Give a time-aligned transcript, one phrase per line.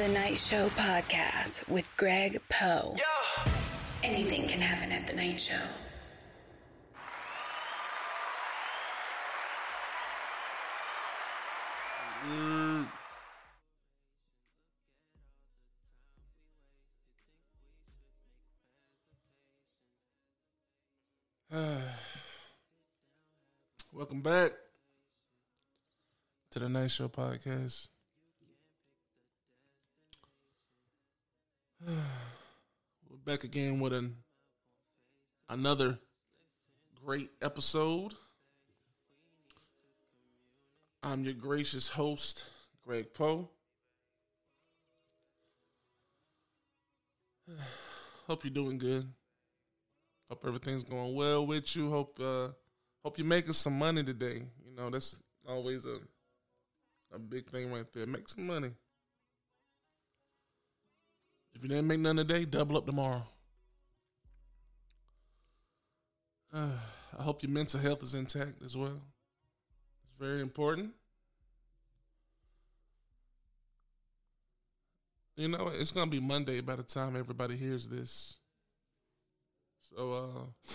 [0.00, 2.96] The Night Show Podcast with Greg Poe.
[4.02, 5.60] Anything can happen at The Night Show.
[23.92, 24.52] Welcome back
[26.52, 27.88] to the Night Show podcast.
[31.86, 34.16] We're back again with an
[35.48, 35.98] another
[37.02, 38.12] great episode.
[41.02, 42.44] I'm your gracious host,
[42.84, 43.48] Greg Poe.
[48.26, 49.06] Hope you're doing good.
[50.28, 51.88] Hope everything's going well with you.
[51.88, 52.48] Hope uh
[53.02, 54.42] hope you're making some money today.
[54.66, 55.16] You know, that's
[55.48, 55.96] always a
[57.14, 58.06] a big thing right there.
[58.06, 58.72] Make some money.
[61.54, 63.26] If you didn't make none today, double up tomorrow.
[66.52, 66.68] Uh,
[67.18, 69.00] I hope your mental health is intact as well.
[70.04, 70.92] It's very important.
[75.36, 78.38] You know, it's gonna be Monday by the time everybody hears this.
[79.82, 80.68] So uh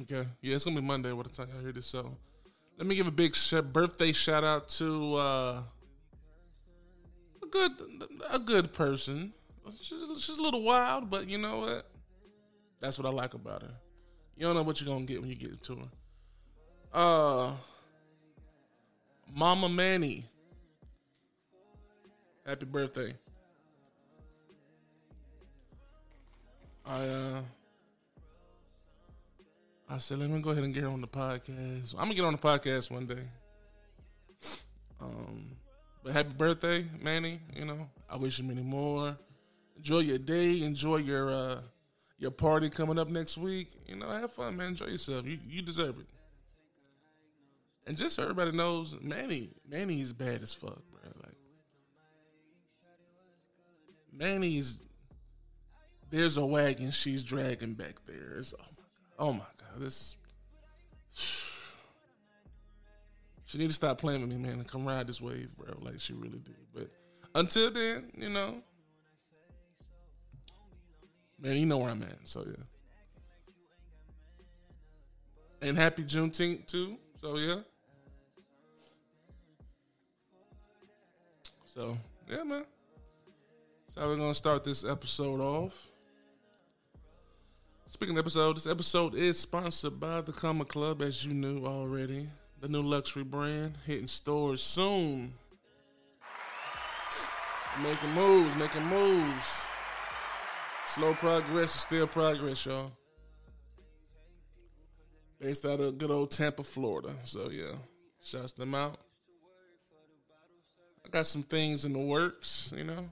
[0.00, 0.28] Okay.
[0.40, 1.86] Yeah, it's gonna be Monday by the time I hear this.
[1.86, 2.16] So
[2.78, 3.36] let me give a big
[3.72, 5.62] birthday shout out to uh
[7.42, 7.72] a good
[8.30, 9.32] a good person.
[9.80, 11.90] She's, she's a little wild, but you know what?
[12.80, 13.74] That's what I like about her.
[14.36, 15.88] You don't know what you're gonna get when you get to her.
[16.92, 17.52] Uh
[19.34, 20.24] Mama Manny.
[22.46, 23.12] Happy birthday.
[26.86, 27.40] I uh
[29.90, 31.94] I said, let me go ahead and get on the podcast.
[31.94, 33.22] I'm gonna get on the podcast one day.
[35.00, 35.52] Um,
[36.04, 37.40] but happy birthday, Manny.
[37.54, 39.16] You know, I wish you many more.
[39.76, 40.62] Enjoy your day.
[40.62, 41.60] Enjoy your uh
[42.18, 43.70] your party coming up next week.
[43.86, 44.68] You know, have fun, man.
[44.68, 45.24] Enjoy yourself.
[45.24, 46.06] You you deserve it.
[47.86, 51.00] And just so everybody knows, Manny, Manny's bad as fuck, bro.
[51.24, 51.36] Like
[54.12, 54.80] Manny's
[56.10, 58.36] there's a wagon she's dragging back there.
[58.38, 59.18] It's, oh my god.
[59.20, 59.57] Oh my god.
[59.78, 60.16] This
[63.48, 65.74] she need to stop playing with me, man, and come ride this wave, bro.
[65.80, 66.52] Like she really do.
[66.74, 66.90] But
[67.34, 68.56] until then, you know,
[71.40, 72.18] man, you know where I'm at.
[72.24, 72.62] So yeah.
[75.66, 76.98] And happy Juneteenth too.
[77.22, 77.60] So yeah.
[81.64, 81.96] So
[82.30, 82.64] yeah, man.
[83.88, 85.72] So we're gonna start this episode off.
[87.90, 92.28] Speaking of episode, this episode is sponsored by the Comma Club, as you knew already.
[92.60, 95.32] The new luxury brand hitting stores soon.
[97.82, 99.62] Making moves, making moves.
[100.86, 102.92] Slow progress is still progress, y'all.
[105.40, 107.14] Based out of good old Tampa, Florida.
[107.24, 107.72] So yeah,
[108.22, 108.98] shouts them out.
[111.06, 113.08] I got some things in the works, you know.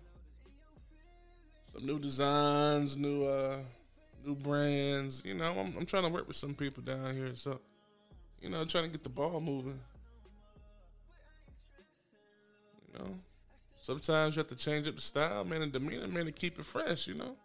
[1.64, 3.60] Some new designs, new uh
[4.26, 5.22] new brands.
[5.24, 7.60] You know, I'm, I'm trying to work with some people down here, so
[8.40, 9.78] you know, trying to get the ball moving.
[12.92, 13.14] You know,
[13.80, 16.64] sometimes you have to change up the style, man, and demeanor, man, to keep it
[16.64, 17.06] fresh.
[17.06, 17.36] You know,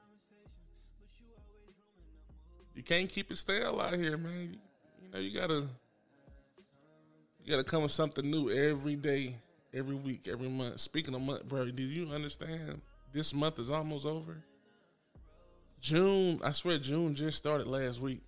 [2.76, 4.58] you can't keep it stale out here, man.
[5.04, 5.68] You know, you gotta
[7.44, 9.36] you gotta come with something new every day,
[9.74, 10.80] every week, every month.
[10.80, 12.82] Speaking of month, bro, do you understand?
[13.14, 14.38] This month is almost over.
[15.82, 18.22] June, I swear, June just started last week,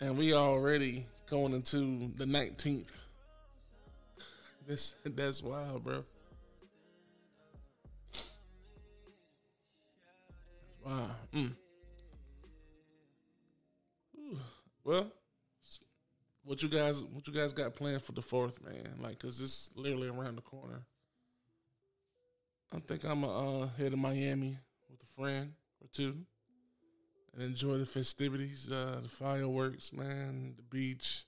[0.00, 3.02] and we already going into the nineteenth.
[4.66, 6.02] This that's wild, bro.
[10.84, 11.10] Wow.
[11.32, 11.52] Mm.
[14.82, 15.12] Well,
[16.42, 18.94] what you guys, what you guys got planned for the fourth, man?
[19.00, 20.82] Like, cause it's literally around the corner.
[22.74, 24.58] I think I'm uh, head to Miami
[24.90, 26.16] with a friend or two
[27.36, 31.24] and enjoy the festivities, uh, the fireworks, man, the beach,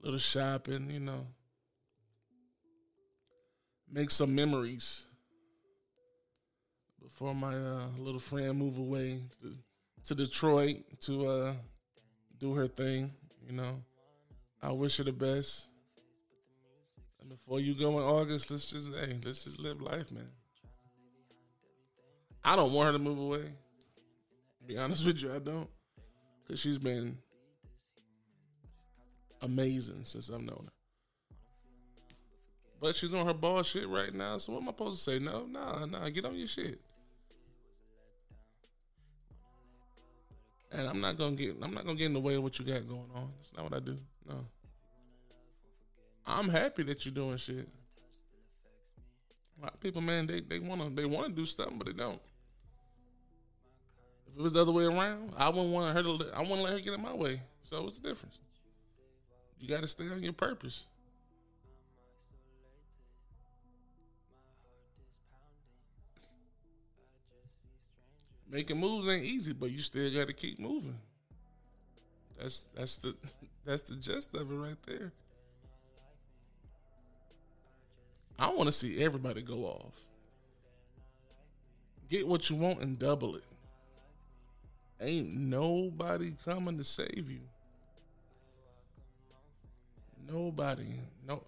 [0.00, 1.26] little shopping, you know.
[3.90, 5.06] Make some memories
[7.02, 9.56] before my uh, little friend move away to,
[10.04, 11.52] to Detroit to uh,
[12.38, 13.10] do her thing,
[13.46, 13.82] you know.
[14.62, 15.66] I wish her the best.
[17.20, 20.28] And before you go in August, let's just hey, let's just live life, man.
[22.48, 23.44] I don't want her to move away.
[24.66, 25.68] Be honest with you, I don't.
[26.48, 27.18] Cause she's been
[29.42, 31.36] amazing since I've known her.
[32.80, 34.38] But she's on her ball shit right now.
[34.38, 35.18] So what am I supposed to say?
[35.18, 36.08] No, nah, nah.
[36.08, 36.80] Get on your shit.
[40.72, 41.54] And I'm not gonna get.
[41.60, 43.30] I'm not gonna get in the way of what you got going on.
[43.36, 43.98] That's not what I do.
[44.26, 44.46] No.
[46.26, 47.68] I'm happy that you're doing shit.
[49.58, 52.18] A lot of people, man, they they wanna they wanna do something, but they don't.
[54.38, 56.30] If it was the other way around, I wouldn't want her to.
[56.32, 57.42] I wouldn't let her get in my way.
[57.64, 58.38] So what's the difference?
[59.58, 60.84] You got to stay on your purpose.
[68.48, 71.00] Making moves ain't easy, but you still got to keep moving.
[72.40, 73.16] That's that's the
[73.64, 75.12] that's the gist of it right there.
[78.38, 79.98] I want to see everybody go off.
[82.08, 83.42] Get what you want and double it.
[85.00, 87.40] Ain't nobody coming to save you.
[90.30, 91.00] Nobody.
[91.26, 91.44] No.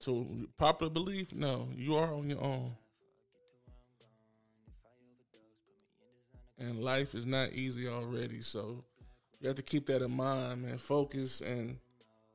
[0.00, 2.72] To popular belief, no, you are on your own.
[6.58, 8.82] And life is not easy already, so
[9.40, 10.78] you have to keep that in mind, man.
[10.78, 11.76] Focus and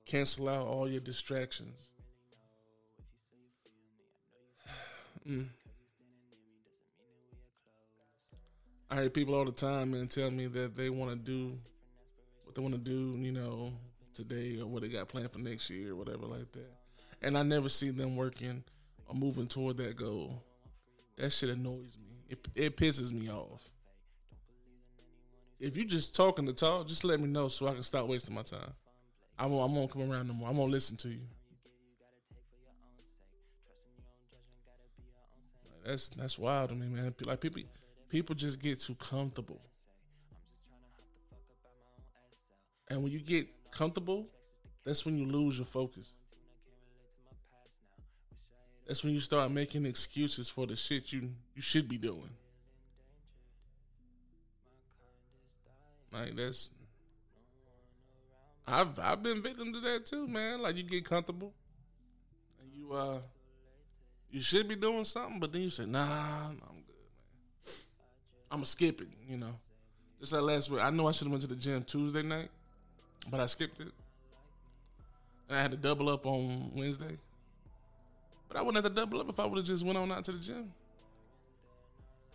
[0.05, 1.89] cancel out all your distractions.
[5.27, 5.47] mm.
[8.93, 11.57] I hear people all the time, man, tell me that they want to do
[12.43, 13.73] what they want to do, you know,
[14.13, 16.71] today or what they got planned for next year or whatever like that.
[17.23, 18.63] And I never see them working
[19.07, 20.43] or moving toward that goal.
[21.17, 22.17] That shit annoys me.
[22.29, 23.67] It, it pisses me off.
[25.59, 28.35] If you just talking to talk, just let me know so I can stop wasting
[28.35, 28.73] my time.
[29.39, 30.49] I won't, I won't come around no more.
[30.49, 31.25] I won't listen to you.
[35.83, 37.15] That's that's wild to me, man.
[37.25, 37.63] Like people,
[38.13, 39.59] people just get too comfortable.
[42.87, 44.27] And when you get comfortable,
[44.85, 46.11] that's when you lose your focus.
[48.85, 52.29] That's when you start making excuses for the shit you you should be doing.
[56.11, 56.69] Like that's
[58.67, 60.61] I've I've been victim to that too, man.
[60.61, 61.51] Like you get comfortable
[62.61, 63.21] and you uh
[64.29, 66.82] you should be doing something, but then you say, nah, I'm.
[68.53, 69.53] I'ma skip it, you know.
[70.21, 70.81] Just like last week.
[70.81, 72.49] I know I should have went to the gym Tuesday night
[73.29, 73.91] but I skipped it.
[75.49, 77.17] And I had to double up on Wednesday.
[78.47, 80.23] But I wouldn't have to double up if I would have just went on out
[80.25, 80.71] to the gym.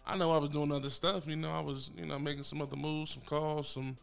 [0.07, 2.63] I know I was doing other stuff, you know, I was, you know, making some
[2.63, 3.99] other moves, some calls, some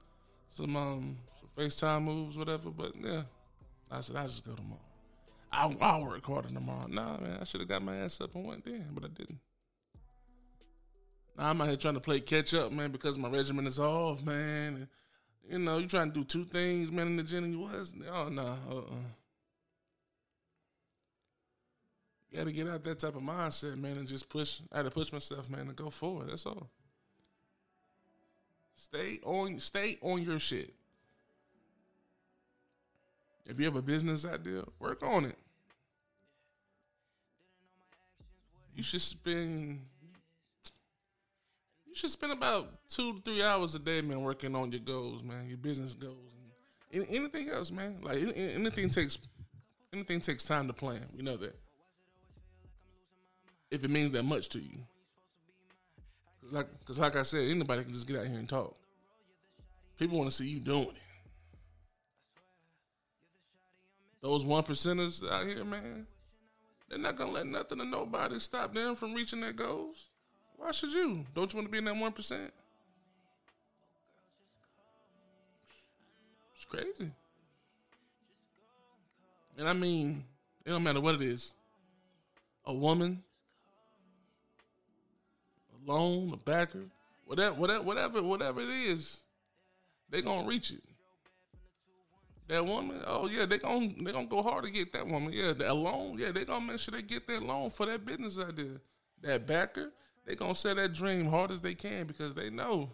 [0.49, 2.69] some um some FaceTime moves, whatever.
[2.69, 3.23] But yeah.
[3.91, 4.79] I said I just go tomorrow.
[5.51, 6.87] I I'll work harder tomorrow.
[6.87, 9.39] Nah, man, I should have got my ass up and went then, but I didn't.
[11.37, 14.75] I'm out here trying to play catch up, man, because my regimen is off, man.
[14.75, 14.87] And,
[15.51, 17.93] you know, you trying to do two things, man, in the gym, and you was,
[18.09, 19.03] oh, no, nah, uh-uh.
[22.33, 24.59] Got to get out that type of mindset, man, and just push.
[24.71, 26.29] I had to push myself, man, and go forward.
[26.29, 26.69] That's all.
[28.75, 30.73] Stay on, stay on your shit.
[33.45, 35.37] If you have a business idea, work on it.
[38.75, 39.85] You should spend
[41.95, 45.23] you should spend about two to three hours a day, man, working on your goals,
[45.23, 46.33] man, your business goals,
[46.91, 47.99] and anything else, man.
[48.01, 49.17] Like anything takes
[49.93, 51.05] anything takes time to plan.
[51.15, 51.57] We know that.
[53.71, 54.77] If it means that much to you,
[56.51, 58.75] like, cause like I said, anybody can just get out here and talk.
[59.97, 60.95] People want to see you doing it.
[64.21, 66.07] Those one percenters out here, man,
[66.89, 70.07] they're not gonna let nothing or nobody stop them from reaching their goals.
[70.57, 71.25] Why should you?
[71.33, 72.51] Don't you want to be in that one percent?
[76.55, 77.11] It's crazy.
[79.57, 80.23] And I mean,
[80.65, 81.53] it don't matter what it is.
[82.65, 83.23] A woman,
[85.71, 86.85] a loan, a backer,
[87.25, 89.19] whatever, whatever, whatever, whatever it is,
[90.09, 90.81] they gonna reach it.
[92.47, 95.33] That woman, oh yeah, they gonna they gonna go hard to get that woman.
[95.33, 98.37] Yeah, that loan, yeah, they gonna make sure they get that loan for that business
[98.37, 98.79] idea.
[99.21, 99.91] That backer,
[100.25, 102.89] they gonna sell that dream hard as they can because they know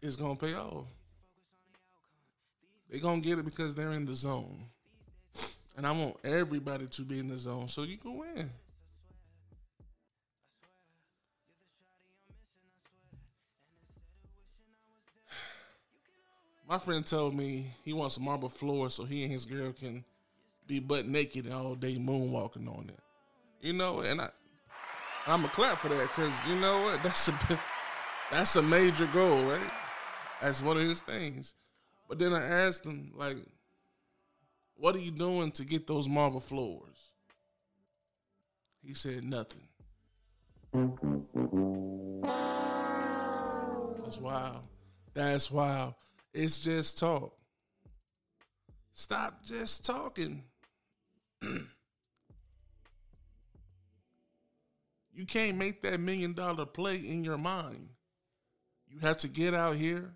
[0.00, 0.86] it's gonna pay off.
[2.90, 4.64] They gonna get it because they're in the zone.
[5.76, 8.50] And I want everybody to be in the zone so you can win.
[16.68, 20.04] My friend told me he wants a marble floor so he and his girl can
[20.66, 22.98] be butt naked all day moonwalking on it.
[23.62, 24.28] You know, and I
[25.28, 27.02] I'm a clap for that because you know what?
[27.02, 27.60] That's a
[28.30, 29.70] that's a major goal, right?
[30.40, 31.54] That's one of his things.
[32.08, 33.36] But then I asked him, like,
[34.74, 37.10] what are you doing to get those marble floors?
[38.82, 39.68] He said nothing.
[44.02, 44.62] That's wild.
[45.14, 45.94] That's wild.
[46.32, 47.34] It's just talk.
[48.92, 50.44] Stop just talking.
[55.18, 57.88] you can't make that million dollar play in your mind.
[58.88, 60.12] You have to get out here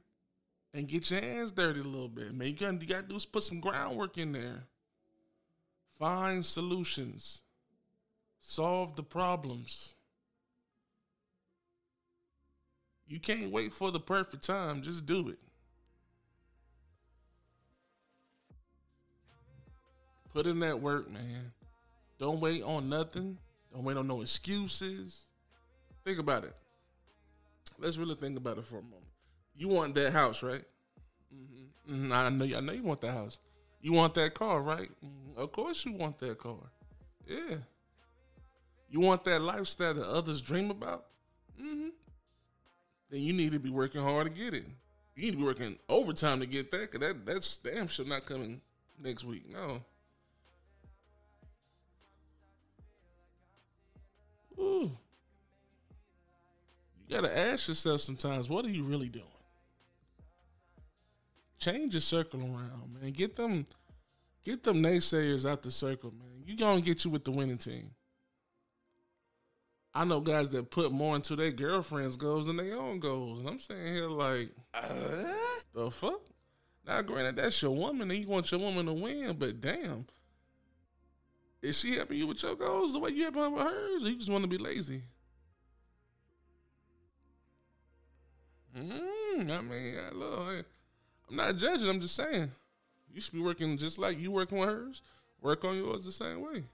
[0.73, 2.33] and get your hands dirty a little bit.
[2.33, 4.63] Man, you got you got to do is put some groundwork in there.
[5.99, 7.43] Find solutions.
[8.41, 9.97] Solve the problems.
[13.09, 14.83] You can't wait for the perfect time.
[14.83, 15.39] Just do it.
[20.33, 21.51] Put in that work, man.
[22.21, 23.39] Don't wait on nothing.
[23.73, 25.25] Don't wait on no excuses.
[26.05, 26.55] Think about it.
[27.79, 29.03] Let's really think about it for a moment.
[29.57, 30.65] You want that house, right?
[31.35, 31.95] Mm-hmm.
[31.95, 32.13] Mm-hmm.
[32.13, 32.57] I know.
[32.57, 33.39] I know you want that house.
[33.81, 34.91] You want that car, right?
[35.05, 35.41] Mm-hmm.
[35.41, 36.71] Of course, you want that car.
[37.27, 37.57] Yeah.
[38.91, 41.07] You want that lifestyle that others dream about.
[41.61, 41.89] Mm-hmm.
[43.11, 44.67] Then you need to be working hard to get it.
[45.17, 46.91] You need to be working overtime to get that.
[46.91, 48.61] Cause that that's damn sure not coming
[49.03, 49.53] next week.
[49.53, 49.83] No.
[57.13, 59.27] You gotta ask yourself sometimes, what are you really doing?
[61.59, 63.13] Change your circle around, man.
[63.13, 63.67] Get them
[64.45, 66.43] get them naysayers out the circle, man.
[66.47, 67.91] You gonna get you with the winning team.
[69.93, 73.41] I know guys that put more into their girlfriend's goals than their own goals.
[73.41, 75.35] And I'm saying here like uh?
[75.75, 76.23] the fuck?
[76.87, 80.07] Now granted that's your woman and you want your woman to win, but damn.
[81.61, 84.05] Is she helping you with your goals the way you helping her with hers?
[84.07, 85.03] Or you just want to be lazy?
[88.77, 90.65] Mm, I mean, I love,
[91.29, 91.89] I'm not judging.
[91.89, 92.51] I'm just saying,
[93.13, 95.03] you should be working just like you working with hers.
[95.41, 96.65] Work on yours the same way.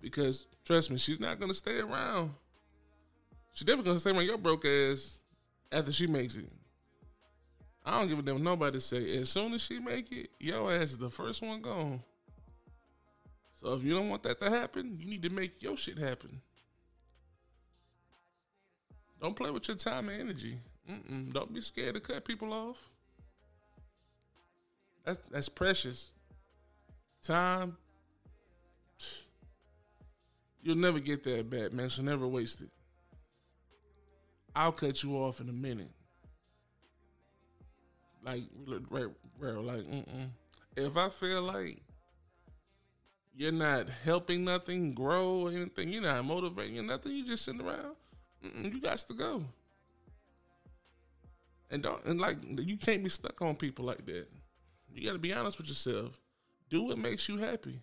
[0.00, 2.32] Because trust me, she's not gonna stay around.
[3.52, 5.18] She's definitely gonna stay around your broke ass
[5.70, 6.46] after she makes it.
[7.84, 9.16] I don't give a damn nobody say.
[9.18, 12.02] As soon as she make it, your ass is the first one gone.
[13.54, 16.40] So if you don't want that to happen, you need to make your shit happen.
[19.20, 20.58] Don't play with your time and energy.
[20.90, 21.32] Mm-mm.
[21.32, 22.76] Don't be scared to cut people off.
[25.04, 26.10] That's that's precious.
[27.22, 27.76] Time.
[30.62, 31.88] You'll never get that back, man.
[31.88, 32.70] So never waste it.
[34.54, 35.90] I'll cut you off in a minute.
[38.24, 38.42] Like,
[38.90, 39.06] right,
[39.38, 40.28] right, like, mm-mm.
[40.76, 41.78] if I feel like
[43.34, 47.94] you're not helping nothing grow or anything, you're not motivating nothing, you just sitting around
[48.42, 49.44] you got to go.
[51.70, 54.26] And don't and like you can't be stuck on people like that.
[54.92, 56.18] You got to be honest with yourself.
[56.70, 57.80] Do what makes you happy.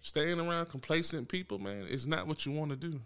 [0.00, 3.00] Staying around complacent people, man, is not what you want to do.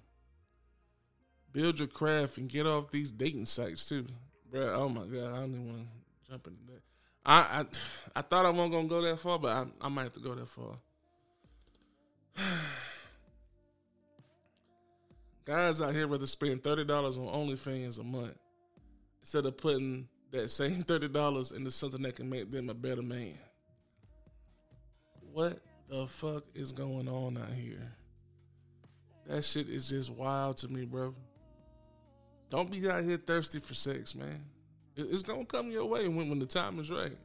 [1.52, 4.06] Build your craft and get off these dating sites too,
[4.50, 4.74] bro.
[4.74, 6.82] Oh my god, I don't even want to jump into that.
[7.24, 7.64] I I,
[8.16, 10.34] I thought I wasn't gonna go that far, but I, I might have to go
[10.34, 10.76] that far.
[15.44, 18.36] Guys out here rather spend thirty dollars on OnlyFans a month
[19.20, 23.02] instead of putting that same thirty dollars into something that can make them a better
[23.02, 23.38] man.
[25.32, 27.92] What the fuck is going on out here?
[29.26, 31.14] That shit is just wild to me, bro.
[32.50, 34.44] Don't be out here thirsty for sex, man.
[34.96, 37.16] It's gonna come your way when, when the time is right.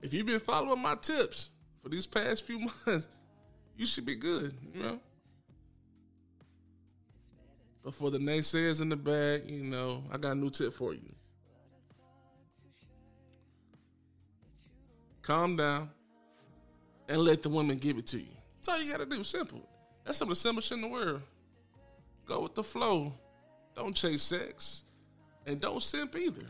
[0.00, 1.50] If you've been following my tips
[1.82, 3.08] for these past few months,
[3.78, 5.00] you should be good, you know.
[7.82, 10.92] But for the naysayers in the bag, you know, I got a new tip for
[10.92, 11.14] you.
[15.22, 15.88] Calm down
[17.08, 18.34] and let the women give it to you.
[18.56, 19.22] That's all you gotta do.
[19.22, 19.66] Simple.
[20.04, 21.22] That's some of the simplest shit in the world.
[22.26, 23.14] Go with the flow.
[23.76, 24.82] Don't chase sex.
[25.46, 26.46] And don't simp either.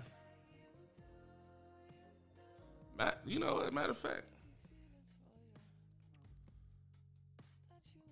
[3.24, 4.24] You know, as a matter of fact,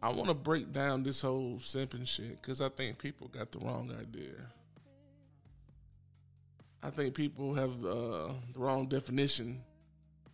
[0.06, 3.58] I want to break down this whole simping shit because I think people got the
[3.58, 4.34] wrong idea.
[6.80, 9.60] I think people have uh, the wrong definition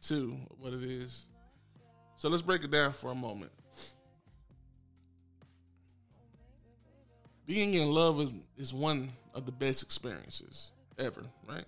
[0.03, 1.25] too of what it is.
[2.17, 3.51] So let's break it down for a moment.
[7.47, 11.65] Being in love is, is one of the best experiences ever, right?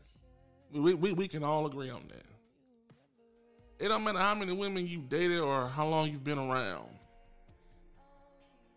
[0.71, 3.83] We, we, we can all agree on that.
[3.83, 6.91] It don't matter how many women you dated or how long you've been around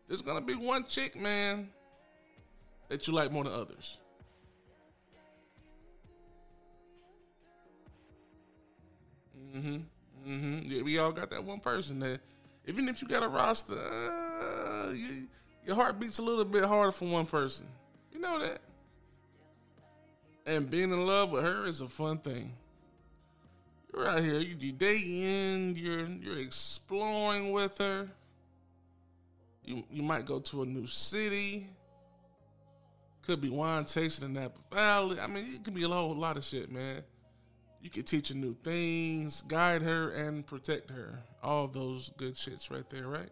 [0.07, 1.69] there's gonna be one chick, man,
[2.89, 3.97] that you like more than others.
[9.55, 9.77] Mm-hmm.
[10.27, 10.71] Mm-hmm.
[10.71, 12.19] Yeah, we all got that one person that,
[12.65, 15.27] even if you got a roster, uh, you,
[15.65, 17.65] your heart beats a little bit harder for one person.
[18.11, 18.59] You know that.
[20.45, 22.53] And being in love with her is a fun thing.
[23.93, 28.09] You're out here, you're dating, you're you're exploring with her.
[29.67, 31.69] You you might go to a new city.
[33.24, 35.19] Could be wine tasting in Napa Valley.
[35.19, 37.03] I mean, it could be a whole lot of shit, man.
[37.81, 41.19] You could teach her new things, guide her, and protect her.
[41.43, 43.29] All those good shits right there, right?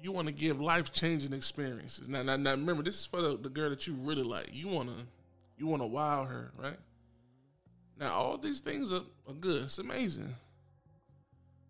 [0.00, 2.08] You want to give life changing experiences.
[2.08, 4.50] Now, now, now, remember, this is for the, the girl that you really like.
[4.52, 4.94] You wanna,
[5.58, 6.78] you wanna wow her, right?
[7.98, 9.64] Now, all these things are, are good.
[9.64, 10.32] It's amazing.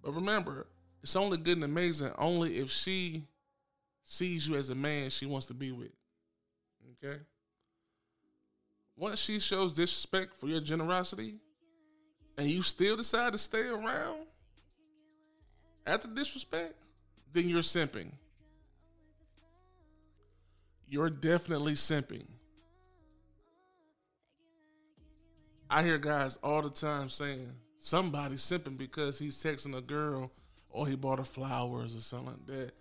[0.02, 0.66] But remember,
[1.06, 3.22] it's only good and amazing only if she
[4.02, 5.92] sees you as a man she wants to be with.
[7.04, 7.20] Okay?
[8.96, 11.36] Once she shows disrespect for your generosity
[12.36, 14.26] and you still decide to stay around
[15.86, 16.74] after disrespect,
[17.32, 18.10] then you're simping.
[20.88, 22.26] You're definitely simping.
[25.70, 30.32] I hear guys all the time saying somebody's simping because he's texting a girl
[30.76, 32.72] or he bought her flowers or something like that.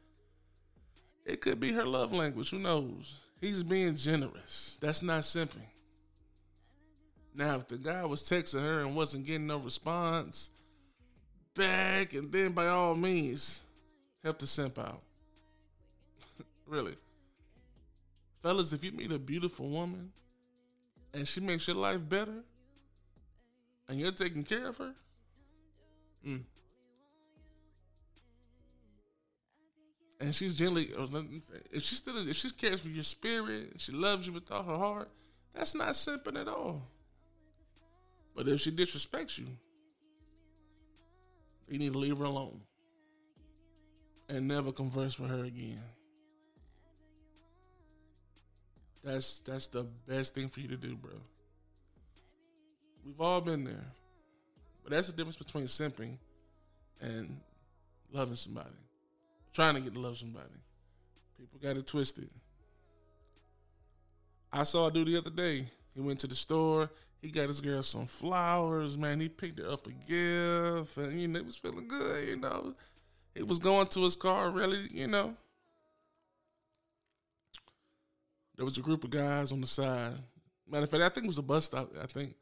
[1.25, 2.49] It could be her love language.
[2.49, 3.21] Who knows?
[3.39, 4.77] He's being generous.
[4.81, 5.69] That's not simping.
[7.33, 10.49] Now, if the guy was texting her and wasn't getting no response
[11.55, 13.61] back, and then by all means,
[14.21, 15.01] help the simp out.
[16.67, 16.95] really.
[18.43, 20.11] Fellas, if you meet a beautiful woman
[21.13, 22.43] and she makes your life better
[23.87, 24.93] and you're taking care of her,
[26.27, 26.41] mm.
[30.19, 31.09] And she's generally, oh,
[31.71, 34.77] if she still, if she cares for your spirit, she loves you with all her
[34.77, 35.09] heart,
[35.53, 36.87] that's not simping at all.
[38.35, 39.47] But if she disrespects you,
[41.67, 42.61] you need to leave her alone
[44.29, 45.81] and never converse with her again.
[49.03, 51.11] That's that's the best thing for you to do, bro.
[53.05, 53.85] We've all been there.
[54.83, 56.17] But that's the difference between simping
[56.99, 57.39] and
[58.11, 58.84] loving somebody.
[59.55, 60.49] Trying to get to love somebody.
[61.39, 62.29] People got it twisted.
[64.51, 65.69] I saw a dude the other day.
[65.93, 66.91] He went to the store.
[67.21, 69.21] He got his girl some flowers, man.
[69.21, 72.75] He picked her up a gift, and you know, it was feeling good, you know.
[73.33, 75.33] He was going to his car, really, you know.
[78.57, 80.13] There was a group of guys on the side.
[80.69, 81.95] Matter of fact, I think it was a bus stop.
[82.01, 82.35] I think,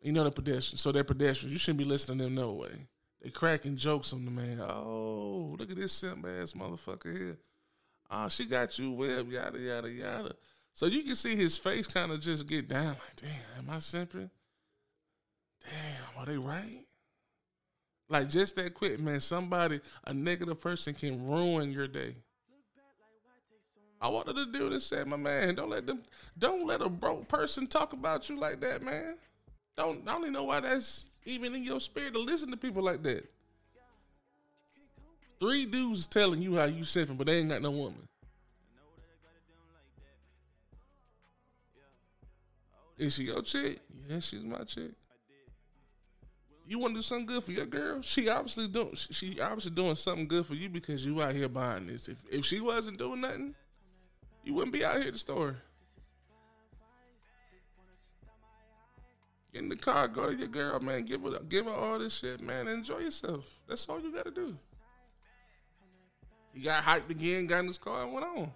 [0.00, 0.80] you know, the pedestrians.
[0.80, 1.52] So they're pedestrians.
[1.52, 2.86] You shouldn't be listening to them no way.
[3.26, 4.60] They cracking jokes on the man.
[4.60, 7.38] Oh, look at this simp ass motherfucker here.
[8.08, 10.36] Oh, she got you whipped, yada yada yada.
[10.72, 13.78] So you can see his face kind of just get down, like, damn, am I
[13.78, 14.30] simping?
[15.60, 16.84] Damn, are they right?
[18.08, 19.18] Like just that quick, man.
[19.18, 22.14] Somebody, a negative person can ruin your day.
[24.00, 25.56] I wanted to do this, said my man.
[25.56, 26.04] Don't let them,
[26.38, 29.16] don't let a broke person talk about you like that, man.
[29.76, 32.82] Don't, I don't even know why that's even in your spirit to listen to people
[32.82, 33.28] like that.
[35.38, 38.08] Three dudes telling you how you simping, but they ain't got no woman.
[42.96, 43.80] Is she your chick?
[44.08, 44.92] Yeah, she's my chick.
[46.66, 48.00] You want to do something good for your girl?
[48.00, 48.94] She obviously doing.
[48.94, 52.08] She obviously doing something good for you because you out here buying this.
[52.08, 53.54] If if she wasn't doing nothing,
[54.42, 55.56] you wouldn't be out here at the store.
[59.56, 61.06] Get in the car, go to your girl, man.
[61.06, 62.68] Give her give her all this shit, man.
[62.68, 63.48] Enjoy yourself.
[63.66, 64.54] That's all you got to do.
[66.52, 68.52] He got hyped again, got in his car, and went on.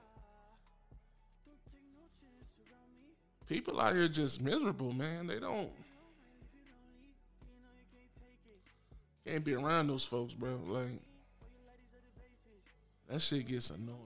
[3.49, 5.27] People out here just miserable, man.
[5.27, 5.71] They don't
[9.27, 10.61] can't be around those folks, bro.
[10.67, 11.01] Like
[13.09, 13.97] that shit gets annoying.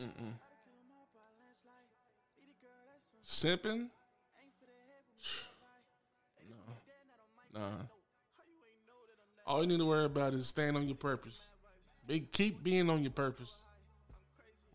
[0.00, 0.47] Mm-mm.
[3.38, 3.86] Simping?
[7.54, 7.60] No.
[7.60, 7.68] Nah.
[9.46, 11.38] All you need to worry about is staying on your purpose.
[12.06, 13.52] Be, keep being on your purpose.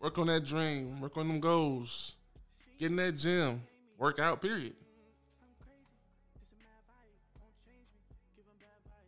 [0.00, 1.00] Work on that dream.
[1.00, 2.16] Work on them goals.
[2.78, 3.62] Get in that gym.
[3.98, 4.74] Work out, period.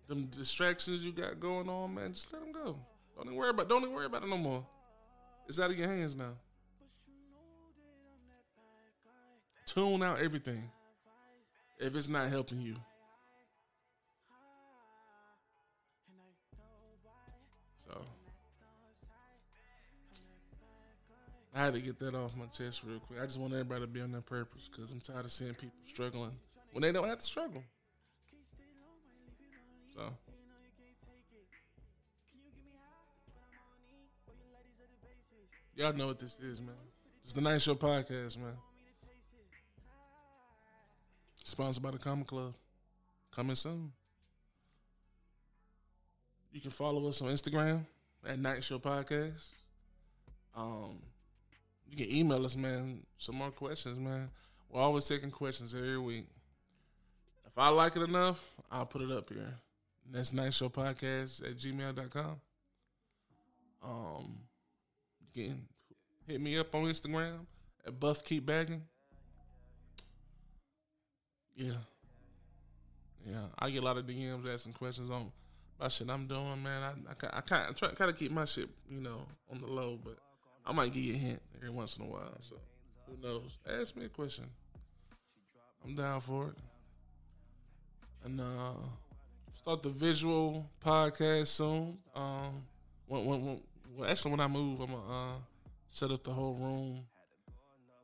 [0.09, 2.79] Them distractions you got going on, man, just let them go.
[3.17, 4.65] Don't even worry about don't even worry about it no more.
[5.49, 6.35] It's out of your hands now.
[9.77, 10.71] Tune out everything
[11.79, 12.77] if it's not helping you.
[17.87, 18.03] So
[21.55, 23.21] I had to get that off my chest real quick.
[23.21, 25.77] I just want everybody to be on their purpose because I'm tired of seeing people
[25.87, 26.33] struggling
[26.73, 27.63] when they don't have to struggle.
[29.95, 30.11] So.
[35.75, 36.75] Y'all know what this is, man.
[37.23, 38.55] It's the Night Show podcast, man.
[41.47, 42.55] Sponsored by the Comma Club.
[43.31, 43.93] Coming soon.
[46.51, 47.87] You can follow us on Instagram
[48.27, 49.53] at Night Show Podcast.
[50.57, 50.99] Um,
[51.89, 54.29] you can email us, man, some more questions, man.
[54.69, 56.27] We're always taking questions every week.
[57.47, 59.55] If I like it enough, I'll put it up here.
[60.11, 62.41] That's Night Show Podcast at gmail.com.
[63.85, 64.39] Um,
[65.33, 65.69] can
[66.27, 67.47] hit me up on Instagram
[67.87, 68.81] at Buff Keep Baggin.
[71.57, 71.73] Yeah.
[73.27, 75.33] Yeah, I get a lot of DMs asking questions on
[75.81, 76.83] my shit I'm doing, man.
[76.83, 79.67] I I, I kind of try kind of keep my shit, you know, on the
[79.67, 80.17] low, but
[80.65, 82.37] I might give you a hint every once in a while.
[82.41, 82.57] So
[83.07, 83.59] who knows?
[83.69, 84.45] Ask me a question.
[85.85, 86.55] I'm down for it.
[88.25, 88.75] And uh
[89.55, 91.99] start the visual podcast soon.
[92.15, 92.63] Um,
[93.07, 93.61] when, when, when
[93.97, 95.37] well, actually when I move, I'm gonna uh,
[95.89, 97.05] set up the whole room.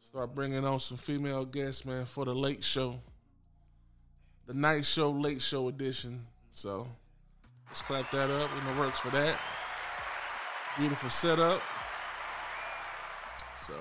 [0.00, 2.98] Start bringing on some female guests, man, for the late show
[4.46, 6.26] the night show, late show edition.
[6.52, 6.86] So
[7.66, 8.50] let's clap that up.
[8.58, 9.38] In the works for that.
[10.78, 11.60] Beautiful setup.
[13.62, 13.74] So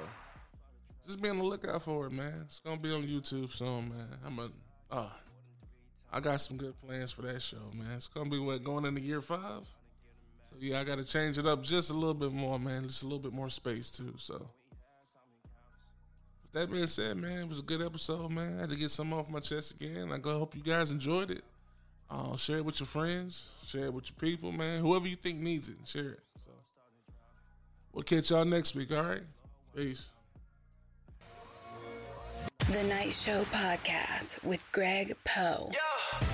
[1.06, 2.41] just be on the lookout for it, man.
[2.45, 4.08] It's gonna be on YouTube soon, man.
[4.26, 4.50] I'm a
[4.91, 5.10] uh,
[6.12, 7.91] I got some good plans for that show, man.
[7.95, 9.63] It's gonna be what going into year five.
[10.43, 12.84] So yeah, I gotta change it up just a little bit more, man.
[12.84, 14.13] Just a little bit more space too.
[14.17, 14.50] So
[16.54, 18.58] that being said, man, it was a good episode, man.
[18.58, 20.12] I had to get some off my chest again.
[20.12, 21.44] I go hope you guys enjoyed it.
[22.10, 24.82] Uh, share it with your friends, share it with your people, man.
[24.82, 26.20] Whoever you think needs it, share it.
[26.38, 26.52] So
[27.94, 29.22] we'll catch y'all next week, all right?
[29.74, 30.10] Peace.
[32.70, 35.72] The Night Show Podcast with Greg Poe.
[35.72, 36.28] Yeah.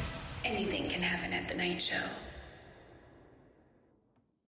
[0.46, 2.04] Anything can happen at the Night Show.